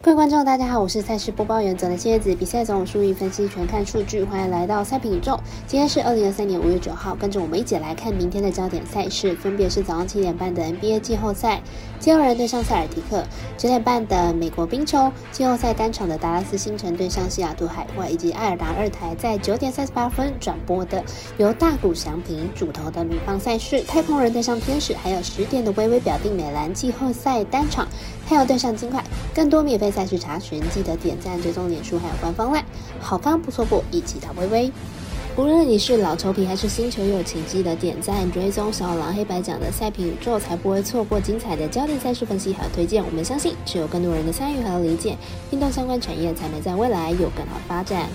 [0.00, 4.22] 各位观众，大家好，我是赛事播报员泽的蝎子，比赛总有数据分析，全看数据。
[4.22, 5.38] 欢迎来到赛评宇宙。
[5.66, 11.60] 今天是二零二三年五月九号，跟着我们一起来看明天的焦点赛事，分别是早上七点半的 NBA 季后赛，
[11.98, 13.24] 七六人对上塞尔提克；
[13.58, 21.02] 九点半的美国冰球季后赛单场的达拉斯星辰对上西雅图海怪，以及爱尔达二台在九点三十八分转播的
[21.38, 27.86] 由大谷翔平主投的女方赛事，太空人对上天使，还有十点的微微表定美兰季后赛单场，
[28.26, 29.02] 还有对上金块。
[29.34, 32.62] 更多免费赛事查询，记得点赞、追踪脸书，还有官方嘞
[33.00, 34.72] 好康不错过，一起打微微。
[35.36, 43.04] 无论你是老球皮还是新球友，请记得点赞、追踪小狼黑白奖的赛评宇宙，才不会错过精彩的焦点赛事分析和推荐。
[43.04, 45.16] 我们相信，只有更多人的参与和理解，
[45.52, 48.08] 运动相关产业才能在未来有更好发展。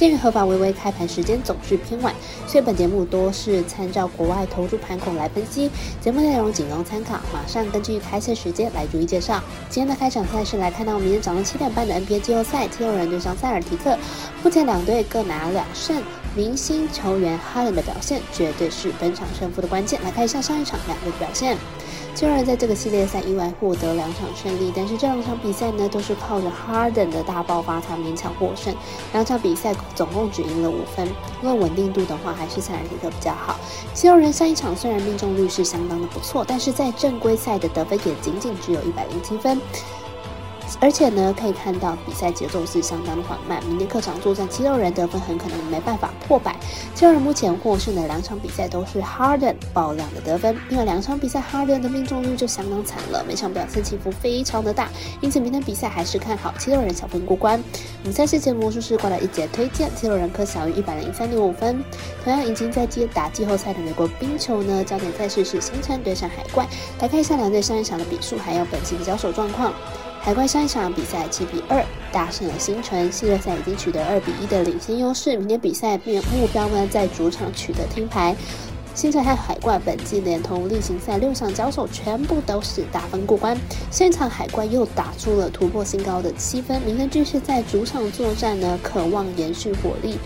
[0.00, 2.14] 鉴于合法微微开盘时间总是偏晚，
[2.46, 7.20] 所以本节目多是参照国外投注盘口来分析，节目内容仅供参考。
[7.30, 9.42] 马上根据开赛时间来逐一介绍。
[9.68, 13.94] 今天的开场赛事来看到明天早上七点半的 NBA 季后赛，七六人对上塞尔提克。
[14.42, 16.02] 目前两队各拿两胜，
[16.34, 20.02] 明星球员哈伦的表现绝对是本场胜负的关键。
[20.02, 21.58] 来看一下上一场两队的表现。
[22.20, 28.74] 虽然在这个系列赛意外获得两场胜利，但是这两场比赛呢，都是靠着 Harden 的大爆发才勉强获胜。
[29.14, 31.08] 两场比赛总共只赢了五分，
[31.40, 33.58] 论稳定度的话，还是塞尔提克比较好。
[33.94, 39.58] 西六人上一场虽然命中率是相当的不错，但是在正规赛的得分也仅仅只有一百零七分。
[40.80, 43.62] 而且呢，可以看到比赛节奏是相当的缓慢。
[43.66, 46.56] 明天客场作战七六人得分很可能没办法破百。
[46.94, 54.88] 七六人目前获胜的两场比赛都是 Harden 爆量的得分，另外两场比赛 Harden 的命中率就相当惨了，每场表现起伏非常的大。
[55.20, 57.62] 因此明天比赛还是看好七六人小分过关。
[58.02, 61.84] 我们赛事节魔术师挂了一节推荐，七六人可小于一百零三点五分。
[62.24, 66.66] 同样已经在接打季后赛的美国冰球呢，焦点赛事是星辰对上海怪。
[67.00, 69.74] 来看一下两队上一场的比数，还有本期的交手状况。
[70.22, 71.82] 海怪上一场比赛七比二
[72.12, 75.36] 大胜了星辰，系列赛已经取得二比一的领先优势。
[75.38, 78.36] 明天比赛目标呢，在主场取得听牌。
[78.94, 83.56] 星辰和海怪本季连同例行赛六场交手，全部都是打分过关。
[83.90, 86.82] 现场海怪又打出了突破新高的七分。
[86.82, 90.18] 明天继续在主场作战呢，渴望延续火力。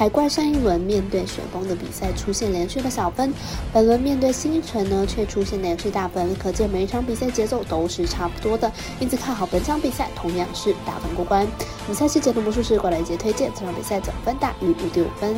[0.00, 3.34] 海怪上一轮面对雪崩的比赛出现连续的小分，
[3.70, 11.46] 本轮面对星辰呢却出现连续大分，可见每一场比赛节奏都是差不多的，因此看好本场比赛同样是大分过关。
[11.82, 15.36] 我们赛事解读魔术师过来一节推荐，这场比赛总分大于五点五分。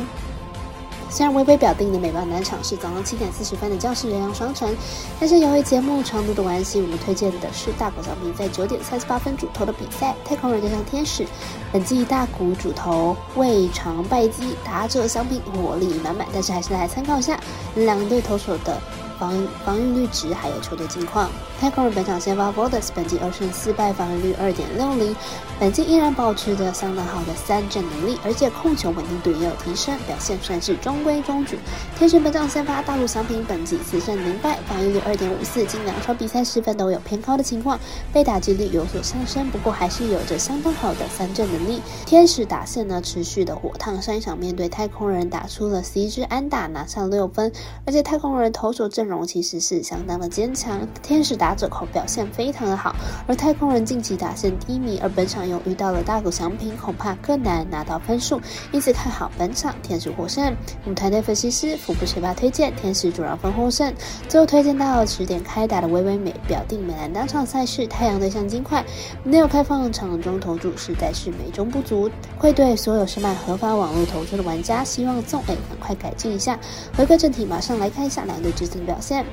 [1.13, 4.75] 虽然微微表定的美邦单场是早上七点四十分的教室人阳双城，
[5.19, 11.23] 但是由于节目长度的关系，我们推荐的是大谷翔平在九点三十八分主投的比赛，太空人就像天使。
[11.71, 17.39] 本季大谷主投未尝败绩，打者相比火力满满，但是还是来参考一下
[17.75, 18.81] 两队投手的。
[19.23, 21.29] 防防御率值还有球队近况。
[21.57, 25.15] 太空人本场先发 v o d e s 本季二胜四败，防御率二点六零，
[25.57, 31.57] 本季依然保持着相当好的三振能力，而且控球稳定度也有提升，表现算是中规中矩。
[31.97, 37.79] 天使本场先发大陆翔平，本季四胜零败，防御率二点五四，近两场比赛失分都有偏高的情况，
[38.11, 41.81] 被打击率有所上升，不过还是有着相当好的三振能力。
[42.05, 47.49] 天使打线呢持续的火烫，上一场面对太空人打出了十一支安打，拿下六分，
[47.85, 49.12] 而且太空人投手阵容。
[49.13, 52.95] 容其实是相当的坚强，天使打者口表现非常的好，
[53.27, 58.41] 而太空人近期打线低迷，而本场又遇到了大谷翔平，恐怕更难拿到分数，
[58.71, 60.43] 因此看好本场天使获胜。
[60.83, 63.93] 我们团队分析师福布学霸推荐天使主让分获胜，
[64.27, 68.83] 最后推荐到十点开打的微微美表定美兰当场赛事，太阳对上金块，
[69.23, 76.59] 没有开放场中投注实在是美中不足，会对所有是卖合法网络投注的玩家，希望纵 A 赶快改进一下。
[76.97, 79.01] 回归正题，马上来看一下两队之间的表。
[79.01, 79.25] 现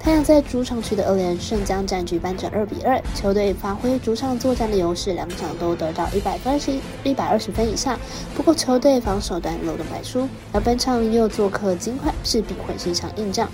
[0.00, 3.00] 太阳在主场取得二连胜，将占据扳成二比二。
[3.14, 7.98] 球队发挥主场作战的优势，两场都得到一百分十一百二十分以上。
[8.34, 13.48] 不过球队防守端漏洞百出，而本场又做客金块，势必会是一场硬仗。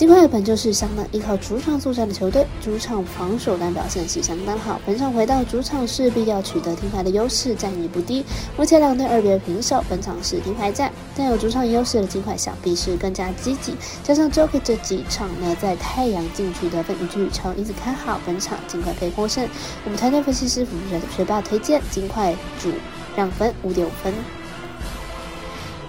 [0.00, 4.80] 金块本就是相当依靠主场作战的球队，主场防守端表现是相当好。
[4.86, 8.24] 本场回到主场势必要取得停牌的优势，战意不低。
[8.56, 13.76] 目前两队二比二平手，本场是停牌战，但有主场优势的金块想必是更加积极。
[14.02, 19.46] 加上 Joker 这几场呢，在太阳禁区得分一举超，因此看好本场金块可以获胜。
[19.84, 22.70] 我们团队分析师服学学霸推荐金块主
[23.14, 24.14] 让分五点五分。